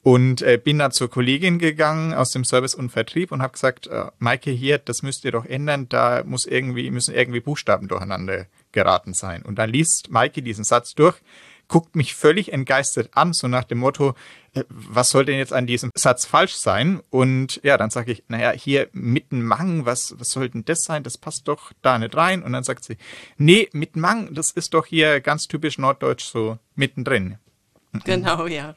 Und 0.08 0.42
äh, 0.42 0.58
bin 0.58 0.80
dann 0.80 0.94
zur 0.94 1.10
Kollegin 1.10 1.60
gegangen 1.60 2.14
aus 2.14 2.32
dem 2.32 2.46
Service 2.46 2.74
und 2.74 2.92
Vertrieb 2.92 3.30
und 3.34 3.42
habe 3.42 3.52
gesagt, 3.52 3.88
äh, 3.88 4.06
Maike, 4.20 4.52
hier, 4.52 4.78
das 4.78 5.04
müsst 5.04 5.26
ihr 5.26 5.34
doch 5.34 5.44
ändern, 5.44 5.90
da 5.90 6.24
muss 6.24 6.46
irgendwie, 6.46 6.90
müssen 6.92 7.14
irgendwie 7.14 7.42
Buchstaben 7.42 7.90
durcheinander 7.90 8.46
geraten 8.72 9.14
sein. 9.14 9.42
Und 9.42 9.60
dann 9.60 9.70
liest 9.70 10.10
Maike 10.10 10.42
diesen 10.42 10.64
Satz 10.64 10.96
durch, 10.96 11.18
guckt 11.68 11.98
mich 11.98 12.16
völlig 12.16 12.54
entgeistert 12.54 13.10
an, 13.16 13.34
so 13.34 13.50
nach 13.50 13.66
dem 13.66 13.80
Motto, 13.80 14.16
äh, 14.54 14.64
was 14.70 15.10
soll 15.10 15.26
denn 15.26 15.40
jetzt 15.40 15.52
an 15.52 15.68
diesem 15.68 15.92
Satz 15.94 16.26
falsch 16.26 16.56
sein? 16.56 17.02
Und 17.10 17.60
ja, 17.64 17.78
dann 17.78 17.90
sage 17.90 18.14
ich, 18.14 18.24
naja, 18.30 18.52
hier 18.52 18.88
mitten 18.94 19.44
Mang, 19.44 19.86
was, 19.86 20.16
was 20.18 20.30
soll 20.30 20.48
denn 20.48 20.64
das 20.64 20.86
sein? 20.86 21.04
Das 21.04 21.18
passt 21.18 21.50
doch 21.50 21.74
da 21.82 22.00
nicht 22.00 22.16
rein. 22.16 22.44
Und 22.44 22.54
dann 22.54 22.64
sagt 22.64 22.86
sie, 22.86 22.96
nee, 23.36 23.68
mit 23.74 23.98
Mang, 23.98 24.34
das 24.34 24.52
ist 24.52 24.74
doch 24.74 24.86
hier 24.86 25.20
ganz 25.20 25.50
typisch 25.50 25.78
norddeutsch 25.78 26.24
so 26.24 26.60
mittendrin. 26.76 27.40
Genau, 28.04 28.48
ja. 28.48 28.76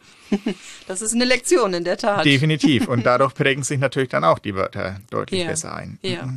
Das 0.86 1.02
ist 1.02 1.14
eine 1.14 1.24
Lektion 1.24 1.74
in 1.74 1.84
der 1.84 1.96
Tat. 1.96 2.24
Definitiv. 2.24 2.88
Und 2.88 3.04
dadurch 3.06 3.34
prägen 3.34 3.62
sich 3.62 3.78
natürlich 3.78 4.08
dann 4.08 4.24
auch 4.24 4.38
die 4.38 4.54
Wörter 4.54 5.00
deutlich 5.10 5.42
ja. 5.42 5.48
besser 5.48 5.74
ein. 5.74 5.98
Ja. 6.02 6.28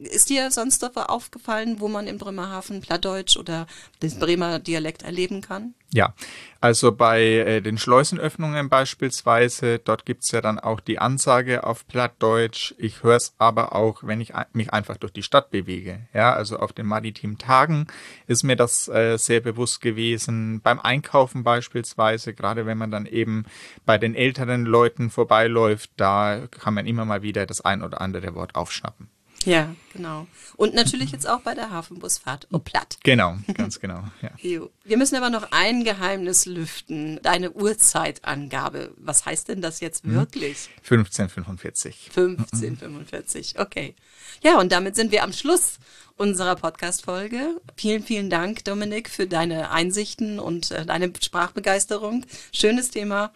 Ist 0.00 0.30
dir 0.30 0.50
sonst 0.50 0.82
noch 0.82 0.96
aufgefallen, 1.08 1.76
wo 1.78 1.88
man 1.88 2.06
in 2.06 2.18
Bremerhaven 2.18 2.80
Plattdeutsch 2.80 3.36
oder 3.36 3.66
den 4.02 4.18
Bremer 4.18 4.58
Dialekt 4.58 5.02
erleben 5.02 5.40
kann? 5.40 5.74
Ja, 5.94 6.14
also 6.62 6.92
bei 6.92 7.22
äh, 7.22 7.60
den 7.60 7.76
Schleusenöffnungen 7.76 8.70
beispielsweise, 8.70 9.78
dort 9.78 10.06
gibt's 10.06 10.30
ja 10.30 10.40
dann 10.40 10.58
auch 10.58 10.80
die 10.80 10.98
Ansage 10.98 11.64
auf 11.64 11.86
Plattdeutsch. 11.86 12.74
Ich 12.78 13.02
höre 13.02 13.16
es 13.16 13.34
aber 13.36 13.74
auch, 13.74 14.02
wenn 14.02 14.20
ich 14.22 14.32
mich 14.54 14.72
einfach 14.72 14.96
durch 14.96 15.12
die 15.12 15.22
Stadt 15.22 15.50
bewege. 15.50 16.00
Ja, 16.14 16.32
also 16.32 16.58
auf 16.58 16.72
den 16.72 16.86
maritimen 16.86 17.36
Tagen 17.36 17.88
ist 18.26 18.42
mir 18.42 18.56
das 18.56 18.88
äh, 18.88 19.18
sehr 19.18 19.40
bewusst 19.40 19.82
gewesen. 19.82 20.62
Beim 20.62 20.80
Einkaufen 20.80 21.44
beispielsweise, 21.44 22.21
gerade 22.30 22.66
wenn 22.66 22.78
man 22.78 22.90
dann 22.92 23.06
eben 23.06 23.44
bei 23.84 23.98
den 23.98 24.14
älteren 24.14 24.64
Leuten 24.64 25.10
vorbeiläuft, 25.10 25.90
da 25.96 26.46
kann 26.50 26.74
man 26.74 26.86
immer 26.86 27.04
mal 27.04 27.22
wieder 27.22 27.46
das 27.46 27.60
ein 27.60 27.82
oder 27.82 28.00
andere 28.00 28.34
Wort 28.36 28.54
aufschnappen. 28.54 29.08
Ja, 29.44 29.74
genau. 29.92 30.26
Und 30.56 30.74
natürlich 30.74 31.12
jetzt 31.12 31.28
auch 31.28 31.40
bei 31.40 31.54
der 31.54 31.70
Hafenbusfahrt 31.70 32.48
oh, 32.52 32.58
platt. 32.58 32.98
Genau, 33.02 33.36
ganz 33.54 33.80
genau. 33.80 34.04
Ja. 34.20 34.30
Wir 34.84 34.96
müssen 34.96 35.16
aber 35.16 35.30
noch 35.30 35.50
ein 35.50 35.84
Geheimnis 35.84 36.46
lüften. 36.46 37.20
Deine 37.22 37.52
Uhrzeitangabe. 37.52 38.92
Was 38.96 39.26
heißt 39.26 39.48
denn 39.48 39.62
das 39.62 39.80
jetzt 39.80 40.06
mhm. 40.06 40.14
wirklich? 40.14 40.68
1545. 40.84 42.10
1545, 42.14 43.58
okay. 43.58 43.94
Ja, 44.42 44.58
und 44.58 44.72
damit 44.72 44.96
sind 44.96 45.12
wir 45.12 45.22
am 45.22 45.32
Schluss 45.32 45.78
unserer 46.16 46.56
Podcast-Folge. 46.56 47.60
Vielen, 47.76 48.02
vielen 48.02 48.30
Dank, 48.30 48.64
Dominik, 48.64 49.08
für 49.08 49.26
deine 49.26 49.70
Einsichten 49.70 50.38
und 50.38 50.70
äh, 50.70 50.86
deine 50.86 51.12
Sprachbegeisterung. 51.20 52.26
Schönes 52.52 52.90
Thema. 52.90 53.32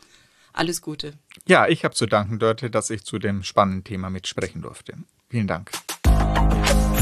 Alles 0.52 0.80
Gute. 0.82 1.14
Ja, 1.46 1.68
ich 1.68 1.84
habe 1.84 1.94
zu 1.94 2.06
danken, 2.06 2.38
Dörte, 2.38 2.70
dass 2.70 2.90
ich 2.90 3.04
zu 3.04 3.18
dem 3.18 3.42
spannenden 3.42 3.84
Thema 3.84 4.10
mitsprechen 4.10 4.62
durfte. 4.62 4.94
Vielen 5.28 5.46
Dank. 5.46 5.70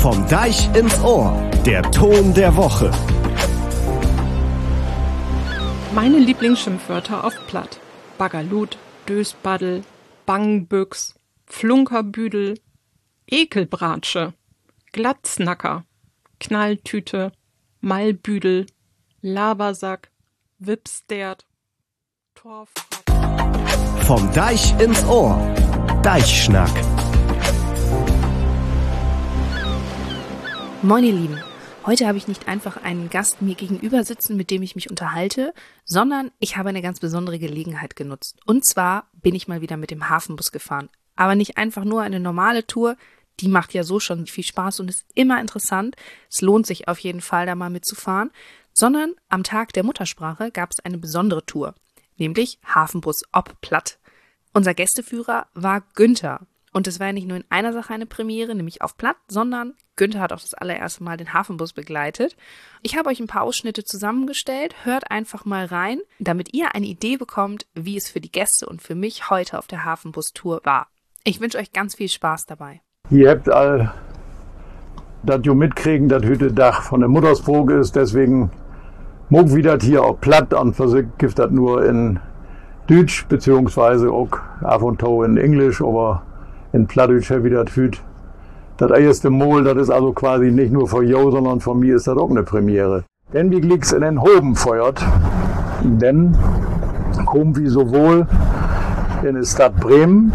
Vom 0.05 0.29
Deich 0.29 0.69
ins 0.77 1.01
Ohr, 1.01 1.35
der 1.65 1.81
Ton 1.91 2.35
der 2.35 2.55
Woche. 2.57 2.91
Meine 5.95 6.19
Lieblingsschimpfwörter 6.19 7.25
auf 7.25 7.35
Platt. 7.47 7.81
Bagalut, 8.19 8.77
Dösbaddel, 9.09 9.83
Bangbüchs, 10.27 11.15
Flunkerbüdel, 11.47 12.61
Ekelbratsche, 13.31 14.35
Glatznacker, 14.93 15.87
Knalltüte, 16.39 17.33
Malbüdel, 17.81 18.67
Labersack, 19.23 20.11
Wipstert, 20.59 21.47
Torfrack. 22.35 24.05
Vom 24.05 24.31
Deich 24.35 24.79
ins 24.79 25.03
Ohr. 25.07 25.41
Deichschnack. 26.03 26.94
Moin 30.85 31.03
ihr 31.03 31.15
Lieben, 31.15 31.41
heute 31.87 32.07
habe 32.07 32.19
ich 32.19 32.29
nicht 32.29 32.47
einfach 32.47 32.77
einen 32.77 33.09
Gast 33.09 33.41
mir 33.41 33.55
gegenüber 33.55 34.05
sitzen, 34.05 34.37
mit 34.37 34.51
dem 34.51 34.61
ich 34.61 34.75
mich 34.75 34.91
unterhalte, 34.91 35.55
sondern 35.87 36.31
ich 36.41 36.59
habe 36.59 36.69
eine 36.69 36.83
ganz 36.83 37.01
besondere 37.01 37.39
Gelegenheit 37.39 37.97
genutzt. 37.97 38.39
Und 38.45 38.67
zwar 38.67 39.09
bin 39.15 39.35
ich 39.35 39.49
mal 39.49 39.63
wieder 39.63 39.79
mit 39.79 39.91
dem 39.91 40.11
Hafenbus 40.11 40.53
gefahren. 40.53 40.91
Aber 41.17 41.37
nicht 41.37 41.57
einfach 41.57 41.85
nur 41.85 42.03
eine 42.03 42.21
normale 42.21 42.67
Tour, 42.67 42.99
die 43.41 43.49
macht 43.49 43.73
ja 43.73 43.83
so 43.83 43.99
schon 43.99 44.27
viel 44.27 44.45
Spaß 44.45 44.81
und 44.81 44.91
ist 44.91 45.07
immer 45.15 45.41
interessant. 45.41 45.97
Es 46.29 46.43
lohnt 46.43 46.67
sich 46.67 46.87
auf 46.87 46.99
jeden 46.99 47.23
Fall, 47.23 47.47
da 47.47 47.55
mal 47.55 47.71
mitzufahren. 47.71 48.31
Sondern 48.75 49.15
am 49.31 49.43
Tag 49.43 49.73
der 49.73 49.85
Muttersprache 49.85 50.51
gab 50.51 50.71
es 50.71 50.81
eine 50.81 50.99
besondere 50.99 51.47
Tour, 51.47 51.75
nämlich 52.19 52.59
Hafenbus 52.63 53.23
ob 53.33 53.59
Platt. 53.63 53.99
Unser 54.53 54.75
Gästeführer 54.75 55.47
war 55.55 55.81
Günther. 55.95 56.47
Und 56.77 56.89
es 56.89 56.99
war 56.99 57.07
ja 57.07 57.13
nicht 57.13 57.29
nur 57.29 57.37
in 57.37 57.45
einer 57.51 57.73
Sache 57.73 57.95
eine 57.95 58.05
Premiere, 58.05 58.53
nämlich 58.53 58.83
auf 58.83 58.97
Platt, 58.97 59.17
sondern 59.29 59.75
Günther 59.95 60.19
hat 60.19 60.33
auch 60.33 60.41
das 60.41 60.55
allererste 60.55 61.05
Mal 61.05 61.17
den 61.17 61.33
Hafenbus 61.33 61.73
begleitet. 61.73 62.37
Ich 62.83 62.99
habe 62.99 63.11
euch 63.11 63.21
ein 63.21 63.29
paar 63.29 63.43
Ausschnitte 63.43 63.85
zusammengestellt. 63.85 64.75
Hört 64.83 65.09
einfach 65.09 65.45
mal 65.45 65.67
rein, 65.67 66.01
damit 66.19 66.53
ihr 66.53 66.75
eine 66.75 66.87
Idee 66.87 67.17
bekommt, 67.17 67.67
wie 67.75 67.97
es 67.97 68.11
für 68.11 68.21
die 68.21 68.33
Gäste 68.33 68.67
und 68.67 68.83
für 68.83 68.97
mich 68.97 69.31
heute 69.31 69.57
auf 69.57 69.69
der 69.69 69.85
Hafenbus-Tour 69.85 70.63
war. 70.65 70.89
Ich 71.23 71.41
wünsche 71.41 71.59
euch 71.59 71.73
ganz 71.73 71.95
viel 71.95 72.09
Spaß 72.09 72.47
dabei. 72.47 72.81
Ihr 73.09 73.31
habt 73.31 73.49
all 73.49 73.95
das 75.23 75.41
ihr 75.45 75.55
mitkriegen, 75.55 76.09
das 76.09 76.25
Hütte-Dach 76.25 76.83
von 76.83 77.01
der 77.01 77.09
Muttersburg 77.09 77.71
ist, 77.71 77.95
deswegen 77.95 78.51
mog 79.29 79.55
wieder 79.55 79.79
hier 79.81 80.03
auch 80.03 80.21
platt 80.21 80.53
und 80.53 80.75
vergift 80.75 81.39
das 81.39 81.53
nur 81.53 81.85
in 81.87 82.19
Deutsch, 82.89 83.27
beziehungsweise 83.29 84.11
auch 84.11 84.37
ab 84.61 84.83
und 84.83 85.01
zu 85.01 85.23
in 85.23 85.37
Englisch, 85.37 85.81
aber 85.81 86.23
in 86.75 86.87
Plattdeutsch 86.87 87.31
wieder 87.31 87.65
Hüt 87.65 88.03
das 88.77 88.91
erste 88.91 89.31
Mal, 89.31 89.63
das 89.63 89.77
ist 89.77 89.91
also 89.91 90.13
quasi 90.13 90.51
nicht 90.51 90.73
nur 90.73 90.89
von 90.89 91.07
Jo, 91.07 91.31
sondern 91.31 91.61
von 91.61 91.79
mir 91.79 91.95
ist 91.95 92.09
das 92.09 92.17
auch 92.17 92.31
eine 92.31 92.43
Premiere. 92.43 93.05
Denn 93.33 93.51
wie 93.53 93.61
Glicks 93.61 93.93
in 93.93 94.01
den 94.01 94.21
Hoben 94.21 94.57
feuert, 94.57 95.01
denn 95.83 96.37
kommen 97.25 97.57
wir 97.57 97.71
sowohl 97.71 98.27
in 99.23 99.37
die 99.37 99.47
Stadt 99.47 99.77
Bremen 99.77 100.33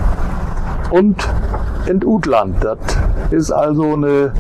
und 0.90 1.28
in 1.86 2.04
Utland. 2.06 2.64
Das 2.64 2.78
ist 3.32 3.52
also 3.52 3.94
eine 3.94 4.32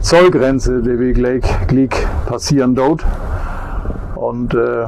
Zollgrenze, 0.00 0.80
die 0.82 0.98
wir 0.98 1.12
gleich, 1.12 1.42
gleich 1.66 1.90
passieren 2.26 2.76
dort. 2.76 3.04
Und 4.14 4.54
äh, 4.54 4.84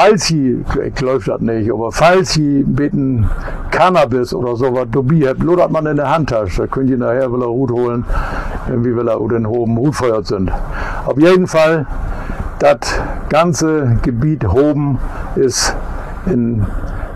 falls 0.00 0.28
sie, 0.28 0.64
ich 0.82 1.00
läuft 1.02 1.28
das 1.28 1.40
nicht, 1.42 1.70
aber 1.70 1.92
falls 1.92 2.32
sie 2.32 2.62
bitten 2.62 3.28
Cannabis 3.70 4.32
oder 4.32 4.56
sowas 4.56 4.86
dabei 4.90 5.28
habt, 5.28 5.42
lodert 5.42 5.70
man 5.70 5.84
in 5.84 5.96
der 5.96 6.10
Handtasche. 6.10 6.62
Da 6.62 6.66
könnt 6.66 6.88
ihr 6.88 6.96
nachher 6.96 7.30
will 7.30 7.42
er 7.42 7.48
Hut 7.48 7.70
holen, 7.70 8.06
wie 8.68 8.96
will 8.96 9.08
er 9.08 9.18
den 9.28 9.46
hohen 9.46 9.76
Hut 9.76 9.94
feuert 9.94 10.26
sind. 10.26 10.50
Auf 11.04 11.18
jeden 11.18 11.46
Fall, 11.46 11.86
das 12.60 12.78
ganze 13.28 13.98
Gebiet 14.02 14.48
Hoben 14.48 14.98
ist 15.36 15.76
in 16.24 16.64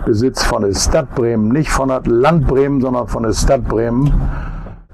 Besitz 0.05 0.43
von 0.43 0.61
der 0.61 0.75
Stadt 0.75 1.15
Bremen, 1.15 1.49
nicht 1.49 1.71
von 1.71 1.87
der 1.89 2.01
Land 2.05 2.45
Bremen, 2.45 2.81
sondern 2.81 3.07
von 3.07 3.23
der 3.23 3.33
Stadt 3.33 3.67
Bremen. 3.67 4.13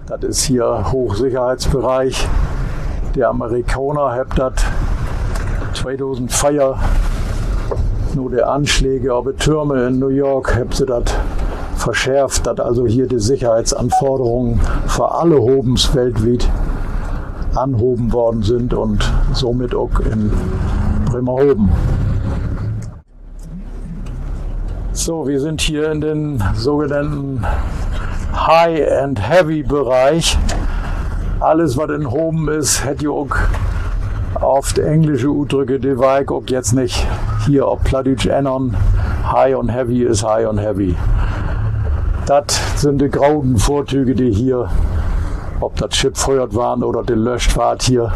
Das 0.08 0.24
ist 0.24 0.44
hier 0.44 0.92
Hochsicherheitsbereich. 0.94 2.26
Der 3.16 3.30
Amerikaner 3.30 4.14
hat 4.14 4.28
das 4.38 4.54
2004 5.74 6.78
nur 8.16 8.32
der 8.32 8.50
Anschläge 8.50 9.14
auf 9.14 9.26
Türme 9.40 9.88
in 9.88 10.00
New 10.00 10.10
York 10.10 10.56
haben 10.56 10.72
sie 10.72 10.86
das 10.86 11.04
verschärft, 11.76 12.46
dass 12.46 12.60
also 12.60 12.86
hier 12.86 13.08
die 13.08 13.20
Sicherheitsanforderungen 13.20 14.60
für 14.88 15.12
alle 15.12 15.38
Hobens 15.38 15.94
weltweit 15.96 16.48
anhoben 17.56 18.14
worden 18.14 18.44
sind 18.44 18.74
und 18.74 19.04
somit 19.34 19.76
auch 19.76 20.00
in 20.00 20.32
Bremerhoven. 21.06 21.70
So, 24.94 25.28
wir 25.28 25.40
sind 25.40 25.62
hier 25.62 25.92
in 25.92 26.02
den 26.02 26.44
sogenannten 26.56 27.46
High 28.34 28.92
and 29.02 29.30
Heavy 29.30 29.64
Bereich. 29.64 30.38
Alles, 31.40 31.76
was 31.78 31.90
in 31.90 32.10
Hoben 32.12 32.48
ist, 32.50 32.86
hätte 32.86 33.10
auch 33.10 33.36
auf 34.36 34.74
die 34.74 34.82
englische 34.82 35.30
Udrücke, 35.30 35.80
die 35.80 35.90
ich 35.90 36.30
auch 36.30 36.44
jetzt 36.48 36.74
nicht 36.74 37.08
hier 37.46 37.68
auf 37.68 37.84
Plattdeutsch 37.84 38.28
ändern. 38.28 38.76
High 39.32 39.56
und 39.56 39.70
Heavy 39.70 40.04
ist 40.04 40.24
High 40.24 40.48
und 40.48 40.58
Heavy. 40.58 40.96
Das 42.26 42.46
sind 42.76 43.02
die 43.02 43.10
grauen 43.10 43.58
Vorzüge, 43.58 44.16
die 44.16 44.32
hier, 44.32 44.70
ob 45.60 45.76
das 45.76 45.96
Schiff 45.96 46.18
feuert 46.18 46.56
waren 46.56 46.84
oder 46.84 47.04
die 47.04 47.14
löscht 47.14 47.58
wart 47.58 47.84
hier. 47.84 48.12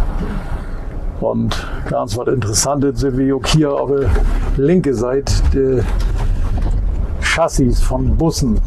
Und 1.21 1.65
ganz 1.89 2.17
was 2.17 2.27
Interessantes 2.27 2.99
sind 2.99 3.17
wir 3.17 3.39
hier 3.45 3.73
auf 3.73 3.89
der 3.89 4.09
linken 4.57 4.93
Seite 4.93 5.33
die 5.53 5.81
Chassis 7.21 7.81
von 7.81 8.15
Bussen. 8.15 8.61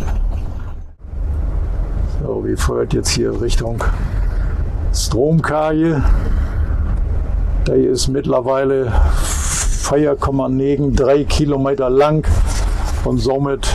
So, 2.23 2.45
wir 2.45 2.59
feuert 2.59 2.93
jetzt 2.95 3.11
hier 3.11 3.41
Richtung 3.41 3.83
Stromkaje. 4.93 6.03
Der 7.67 7.77
ist 7.77 8.09
mittlerweile 8.09 8.93
4,93 9.89 11.25
Kilometer 11.25 11.89
lang 11.89 12.27
und 13.07 13.17
somit 13.17 13.67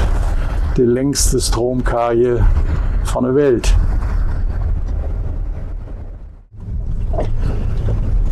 die 0.78 0.84
längste 0.84 1.40
Stromkaje 1.42 2.46
von 3.04 3.24
der 3.24 3.34
Welt. 3.34 3.74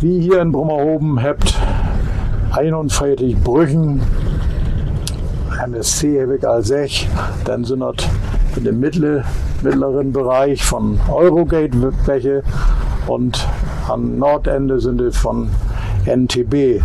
Wie 0.00 0.20
hier 0.20 0.42
in 0.42 0.52
Brummerhoben 0.52 1.20
habt 1.20 1.58
41 2.52 3.36
Brüchen, 3.38 4.00
MSC 5.64 6.22
habe 6.22 6.36
ich 6.36 6.46
als 6.46 6.68
6, 6.68 7.06
dann 7.44 7.64
sind 7.64 7.80
das 7.80 7.96
in 8.54 8.62
dem 8.62 8.78
mittleren, 8.78 9.24
mittleren 9.62 10.12
Bereich 10.12 10.62
von 10.62 11.00
Eurogate 11.12 11.92
welche 12.06 12.44
und 13.08 13.44
am 13.88 14.18
Nordende 14.18 14.78
sind 14.78 15.00
es 15.00 15.16
von 15.16 15.48
NTB. 16.06 16.80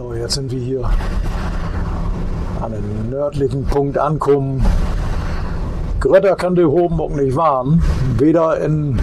So, 0.00 0.14
jetzt 0.14 0.32
sind 0.32 0.50
wir 0.50 0.58
hier 0.58 0.90
an 2.62 2.72
einem 2.72 3.10
nördlichen 3.10 3.66
Punkt 3.66 3.98
ankommen. 3.98 4.64
Grötter 6.00 6.36
kann 6.36 6.54
die 6.54 6.64
oben 6.64 6.98
auch 7.02 7.10
nicht 7.10 7.36
warnen. 7.36 7.82
Weder 8.16 8.58
in 8.60 8.98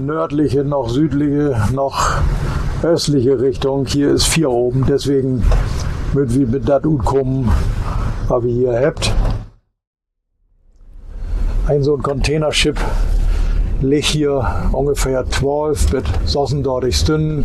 nördliche 0.00 0.64
noch 0.64 0.88
südliche 0.88 1.56
noch 1.72 2.16
östliche 2.82 3.40
Richtung. 3.40 3.86
Hier 3.86 4.10
ist 4.10 4.26
vier 4.26 4.50
oben, 4.50 4.84
deswegen 4.84 5.44
mit 6.12 6.34
wie 6.34 6.44
mit 6.44 6.68
das 6.68 6.82
kommen, 7.04 7.48
was 8.26 8.42
wir 8.42 8.52
hier 8.52 8.84
habt. 8.84 9.14
Ein 11.68 11.84
so 11.84 11.94
ein 11.94 12.02
Containership 12.02 12.80
liegt 13.80 14.06
hier 14.06 14.44
ungefähr 14.72 15.24
12 15.24 15.92
mit 15.92 16.04
Sossen 16.24 16.64
dort 16.64 16.92
Stunden, 16.92 17.44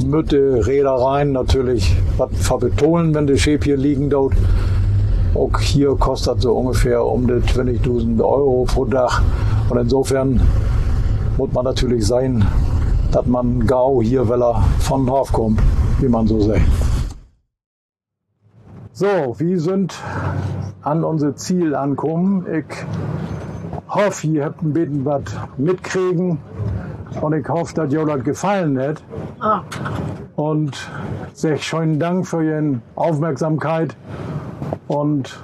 den 0.00 0.62
Reedereien 0.62 1.32
natürlich 1.32 1.96
was 2.16 2.30
verbetonen, 2.34 3.14
wenn 3.14 3.26
die 3.26 3.38
Schäp 3.38 3.64
hier 3.64 3.76
liegen 3.76 4.10
dort. 4.10 4.34
Auch 5.34 5.58
hier 5.60 5.94
kostet 5.96 6.40
so 6.40 6.56
ungefähr 6.56 7.04
um 7.04 7.26
die 7.26 7.34
20.000 7.34 8.20
Euro 8.22 8.64
pro 8.64 8.84
Tag. 8.86 9.22
Und 9.68 9.78
insofern 9.78 10.40
muss 11.36 11.52
man 11.52 11.64
natürlich 11.64 12.06
sein, 12.06 12.44
dass 13.12 13.26
man 13.26 13.66
Gau 13.66 14.00
hier, 14.02 14.28
weil 14.28 14.42
er 14.42 14.62
von 14.78 15.06
Dorf 15.06 15.32
kommt, 15.32 15.60
wie 16.00 16.08
man 16.08 16.26
so 16.26 16.40
sagt. 16.40 16.62
So, 18.92 19.34
wir 19.38 19.60
sind 19.60 19.94
an 20.82 21.04
unser 21.04 21.36
Ziel 21.36 21.74
ankommen. 21.74 22.46
Ich 22.50 22.64
hoffe, 23.88 24.26
ihr 24.26 24.44
habt 24.44 24.62
ein 24.62 24.72
bisschen 24.72 25.04
was 25.04 25.22
mitkriegen 25.58 26.38
und 27.20 27.32
ich 27.32 27.48
hoffe, 27.48 27.74
dass 27.74 27.94
euch 27.94 28.06
das 28.06 28.24
gefallen 28.24 28.78
hat. 28.78 29.02
Und 30.36 30.90
sage 31.32 31.58
schönen 31.58 31.98
Dank 31.98 32.26
für 32.26 32.44
Ihre 32.44 32.80
Aufmerksamkeit 32.94 33.96
und 34.88 35.38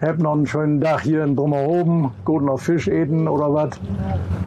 habt 0.00 0.20
noch 0.20 0.32
einen 0.32 0.46
schönen 0.46 0.80
Tag 0.80 1.02
hier 1.02 1.24
in 1.24 1.36
Brummerhoben. 1.36 2.10
Gut 2.24 2.42
noch 2.42 2.58
Fisch 2.58 2.88
eten 2.88 3.28
oder 3.28 3.52
was. 3.52 3.70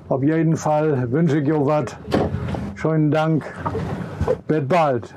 Auf 0.09 0.23
jeden 0.23 0.57
Fall 0.57 1.11
wünsche 1.11 1.39
ich 1.39 1.51
euch 1.51 1.65
was. 1.65 1.95
Schönen 2.75 3.11
Dank. 3.11 3.45
Bis 4.47 4.67
bald. 4.67 5.13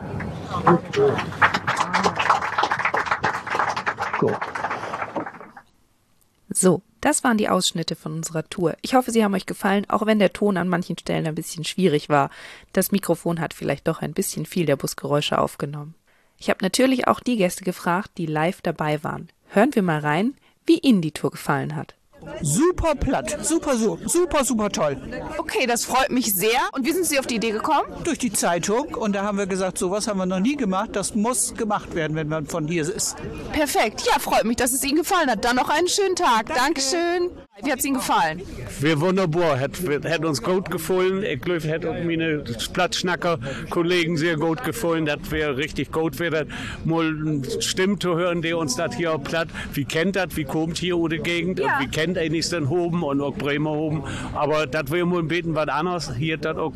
So, 6.53 6.83
das 7.01 7.25
waren 7.25 7.39
die 7.39 7.49
Ausschnitte 7.49 7.97
von 7.97 8.13
unserer 8.13 8.49
Tour. 8.49 8.77
Ich 8.83 8.95
hoffe, 8.95 9.11
sie 9.11 9.25
haben 9.25 9.35
euch 9.35 9.47
gefallen, 9.47 9.89
auch 9.89 10.07
wenn 10.07 10.19
der 10.19 10.33
Ton 10.33 10.57
an 10.57 10.69
manchen 10.69 10.99
Stellen 10.99 11.27
ein 11.27 11.35
bisschen 11.35 11.65
schwierig 11.65 12.09
war. 12.09 12.31
Das 12.73 12.93
Mikrofon 12.93 13.41
hat 13.41 13.55
vielleicht 13.55 13.89
doch 13.89 14.03
ein 14.03 14.13
bisschen 14.13 14.47
viel 14.47 14.67
der 14.67 14.77
Busgeräusche 14.77 15.39
aufgenommen. 15.39 15.95
Ich 16.39 16.51
habe 16.51 16.63
natürlich 16.63 17.07
auch 17.07 17.21
die 17.21 17.37
Gäste 17.37 17.65
gefragt, 17.65 18.13
die 18.17 18.27
live 18.27 18.63
dabei 18.63 19.03
waren. 19.05 19.29
Hören 19.49 19.75
wir 19.75 19.83
mal 19.83 20.01
rein, 20.01 20.35
wie 20.67 20.79
Ihnen 20.79 21.03
die 21.03 21.13
Tour 21.13 21.31
gefallen 21.31 21.77
hat. 21.77 21.95
Super 22.43 22.95
platt, 22.95 23.39
super, 23.43 23.77
super, 23.77 24.45
super 24.45 24.71
toll. 24.71 24.97
Okay, 25.39 25.67
das 25.67 25.85
freut 25.85 26.11
mich 26.11 26.35
sehr. 26.35 26.61
Und 26.73 26.85
wie 26.85 26.93
sind 26.93 27.07
Sie 27.07 27.19
auf 27.19 27.27
die 27.27 27.37
Idee 27.37 27.51
gekommen? 27.51 27.87
Durch 28.05 28.19
die 28.19 28.33
Zeitung. 28.33 28.95
Und 28.95 29.15
da 29.15 29.23
haben 29.23 29.39
wir 29.39 29.47
gesagt, 29.47 29.79
sowas 29.79 30.09
haben 30.09 30.19
wir 30.19 30.27
noch 30.27 30.41
nie 30.41 30.57
gemacht. 30.57 30.91
Das 30.93 31.15
muss 31.15 31.55
gemacht 31.55 31.95
werden, 31.95 32.17
wenn 32.17 32.29
man 32.29 32.47
von 32.47 32.67
hier 32.67 32.83
ist. 32.83 33.17
Perfekt. 33.53 34.07
Ja, 34.07 34.19
freut 34.19 34.45
mich, 34.45 34.57
dass 34.57 34.73
es 34.73 34.83
Ihnen 34.85 34.97
gefallen 34.97 35.31
hat. 35.31 35.45
Dann 35.45 35.57
noch 35.57 35.69
einen 35.69 35.89
schönen 35.89 36.17
Tag. 36.17 36.47
Danke. 36.47 36.81
Dankeschön. 36.81 37.31
Wie 37.63 37.73
hat 37.73 37.79
es 37.79 37.85
Ihnen 37.85 37.97
gefallen? 37.97 38.43
Wir 38.81 39.01
wunderbar. 39.01 39.59
Hat, 39.61 39.73
hat 40.05 40.25
uns 40.25 40.43
gut 40.43 40.71
gefallen. 40.71 41.23
Ich 41.23 41.41
glaube, 41.41 41.69
hat 41.69 41.85
auch 41.85 41.95
meine 42.05 42.43
Platzschnacker-Kollegen 42.73 44.17
sehr 44.17 44.37
gut 44.37 44.65
gefallen. 44.65 45.07
Das 45.07 45.31
wäre 45.31 45.57
richtig 45.57 45.93
gut 45.93 46.19
wäre, 46.19 46.47
mal 46.85 47.07
eine 47.07 47.43
Stimme 47.61 47.99
zu 47.99 48.17
hören, 48.17 48.43
die 48.43 48.53
uns 48.53 48.77
das 48.77 48.95
hier 48.95 49.19
platt. 49.19 49.49
Wie 49.75 49.85
kennt 49.85 50.17
das? 50.17 50.37
Wie 50.37 50.45
kommt 50.45 50.79
hier 50.79 50.97
oder 50.97 51.19
Gegend? 51.19 51.59
Ja. 51.59 51.77
Und 51.79 51.85
wie 51.85 51.89
kennt 51.89 52.17
eigentlich 52.19 52.49
den 52.49 52.69
Hoben 52.69 53.03
und 53.03 53.21
auch 53.21 53.35
Bremerhoben? 53.35 54.03
Aber 54.35 54.67
das 54.67 54.91
wäre 54.91 55.07
mal 55.07 55.19
ein 55.21 55.29
bisschen 55.29 55.55
was 55.55 55.69
anderes. 55.69 56.15
Hier 56.17 56.39
das 56.39 56.57
auch 56.57 56.73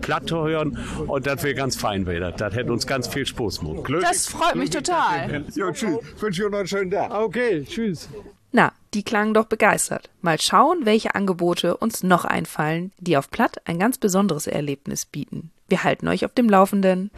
platt 0.00 0.28
zu 0.28 0.44
hören. 0.46 0.78
Und 1.06 1.26
das 1.26 1.42
wäre 1.42 1.54
ganz 1.54 1.76
fein 1.76 2.06
wieder. 2.06 2.32
Das 2.32 2.54
hätte 2.54 2.72
uns 2.72 2.86
ganz 2.86 3.08
viel 3.08 3.26
Spaß 3.26 3.60
gemacht. 3.60 3.90
Das 4.02 4.28
freut 4.28 4.56
mich 4.56 4.70
total. 4.70 5.44
Ja, 5.54 5.72
tschüss. 5.72 5.98
Ich 6.16 6.22
wünsche 6.22 6.44
euch 6.44 6.50
noch 6.50 6.58
einen 6.58 6.68
schönen 6.68 6.90
Tag. 6.90 7.12
Okay, 7.12 7.64
tschüss. 7.64 8.08
Na, 8.50 8.72
die 8.94 9.02
klangen 9.02 9.34
doch 9.34 9.44
begeistert. 9.44 10.08
Mal 10.22 10.40
schauen, 10.40 10.86
welche 10.86 11.14
Angebote 11.14 11.76
uns 11.76 12.02
noch 12.02 12.24
einfallen, 12.24 12.92
die 12.98 13.18
auf 13.18 13.30
Platt 13.30 13.58
ein 13.66 13.78
ganz 13.78 13.98
besonderes 13.98 14.46
Erlebnis 14.46 15.04
bieten. 15.04 15.50
Wir 15.68 15.84
halten 15.84 16.08
euch 16.08 16.24
auf 16.24 16.32
dem 16.32 16.48
Laufenden. 16.48 17.10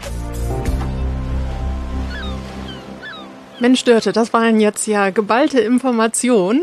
Mensch, 3.60 3.84
Dörte, 3.84 4.10
das 4.10 4.32
waren 4.32 4.58
jetzt 4.58 4.86
ja 4.88 5.10
geballte 5.10 5.60
Informationen. 5.60 6.62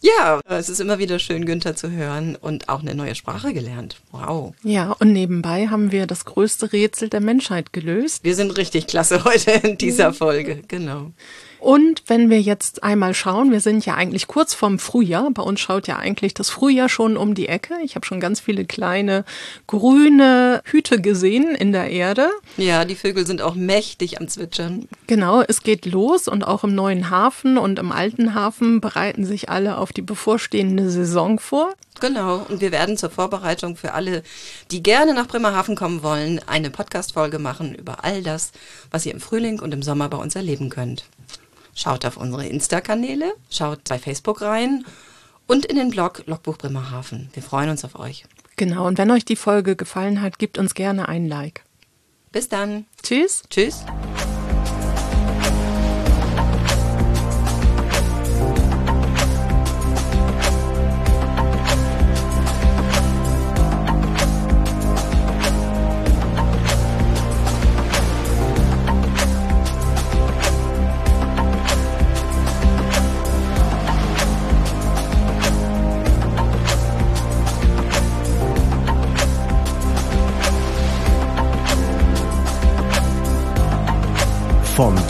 Ja, 0.00 0.40
es 0.48 0.68
ist 0.68 0.80
immer 0.80 0.98
wieder 0.98 1.18
schön, 1.18 1.46
Günther 1.46 1.74
zu 1.74 1.90
hören 1.90 2.36
und 2.36 2.68
auch 2.68 2.82
eine 2.82 2.94
neue 2.94 3.14
Sprache 3.14 3.52
gelernt. 3.52 4.00
Wow. 4.10 4.52
Ja, 4.62 4.92
und 4.98 5.12
nebenbei 5.12 5.68
haben 5.68 5.90
wir 5.90 6.06
das 6.06 6.24
größte 6.24 6.72
Rätsel 6.72 7.08
der 7.08 7.20
Menschheit 7.20 7.72
gelöst. 7.72 8.22
Wir 8.22 8.34
sind 8.36 8.56
richtig 8.58 8.86
klasse 8.86 9.24
heute 9.24 9.50
in 9.66 9.78
dieser 9.78 10.12
Folge, 10.12 10.62
genau. 10.68 11.12
Und 11.62 12.02
wenn 12.08 12.28
wir 12.28 12.40
jetzt 12.40 12.82
einmal 12.82 13.14
schauen, 13.14 13.52
wir 13.52 13.60
sind 13.60 13.86
ja 13.86 13.94
eigentlich 13.94 14.26
kurz 14.26 14.52
vorm 14.52 14.80
Frühjahr. 14.80 15.30
Bei 15.30 15.44
uns 15.44 15.60
schaut 15.60 15.86
ja 15.86 15.96
eigentlich 15.96 16.34
das 16.34 16.50
Frühjahr 16.50 16.88
schon 16.88 17.16
um 17.16 17.36
die 17.36 17.46
Ecke. 17.46 17.74
Ich 17.84 17.94
habe 17.94 18.04
schon 18.04 18.18
ganz 18.18 18.40
viele 18.40 18.64
kleine 18.64 19.24
grüne 19.68 20.60
Hüte 20.64 21.00
gesehen 21.00 21.54
in 21.54 21.70
der 21.70 21.88
Erde. 21.88 22.30
Ja, 22.56 22.84
die 22.84 22.96
Vögel 22.96 23.28
sind 23.28 23.42
auch 23.42 23.54
mächtig 23.54 24.20
am 24.20 24.26
Zwitschern. 24.26 24.88
Genau, 25.06 25.40
es 25.42 25.62
geht 25.62 25.86
los 25.86 26.26
und 26.26 26.42
auch 26.42 26.64
im 26.64 26.74
neuen 26.74 27.10
Hafen 27.10 27.56
und 27.58 27.78
im 27.78 27.92
alten 27.92 28.34
Hafen 28.34 28.80
bereiten 28.80 29.24
sich 29.24 29.48
alle 29.48 29.78
auf 29.78 29.92
die 29.92 30.02
bevorstehende 30.02 30.90
Saison 30.90 31.38
vor. 31.38 31.74
Genau, 32.00 32.44
und 32.48 32.60
wir 32.60 32.72
werden 32.72 32.96
zur 32.96 33.10
Vorbereitung 33.10 33.76
für 33.76 33.94
alle, 33.94 34.24
die 34.72 34.82
gerne 34.82 35.14
nach 35.14 35.28
Bremerhaven 35.28 35.76
kommen 35.76 36.02
wollen, 36.02 36.40
eine 36.44 36.70
Podcast-Folge 36.70 37.38
machen 37.38 37.72
über 37.72 38.02
all 38.02 38.24
das, 38.24 38.50
was 38.90 39.06
ihr 39.06 39.12
im 39.12 39.20
Frühling 39.20 39.60
und 39.60 39.72
im 39.72 39.84
Sommer 39.84 40.08
bei 40.08 40.18
uns 40.18 40.34
erleben 40.34 40.68
könnt. 40.68 41.04
Schaut 41.74 42.04
auf 42.04 42.16
unsere 42.16 42.46
Insta-Kanäle, 42.46 43.34
schaut 43.50 43.84
bei 43.88 43.98
Facebook 43.98 44.42
rein 44.42 44.84
und 45.46 45.64
in 45.64 45.76
den 45.76 45.90
Blog 45.90 46.22
Logbuch 46.26 46.58
Bremerhaven. 46.58 47.30
Wir 47.32 47.42
freuen 47.42 47.70
uns 47.70 47.84
auf 47.84 47.98
euch. 47.98 48.24
Genau, 48.56 48.86
und 48.86 48.98
wenn 48.98 49.10
euch 49.10 49.24
die 49.24 49.36
Folge 49.36 49.76
gefallen 49.76 50.20
hat, 50.20 50.38
gebt 50.38 50.58
uns 50.58 50.74
gerne 50.74 51.08
ein 51.08 51.26
Like. 51.26 51.64
Bis 52.30 52.48
dann. 52.48 52.86
Tschüss. 53.02 53.42
Tschüss. 53.50 53.84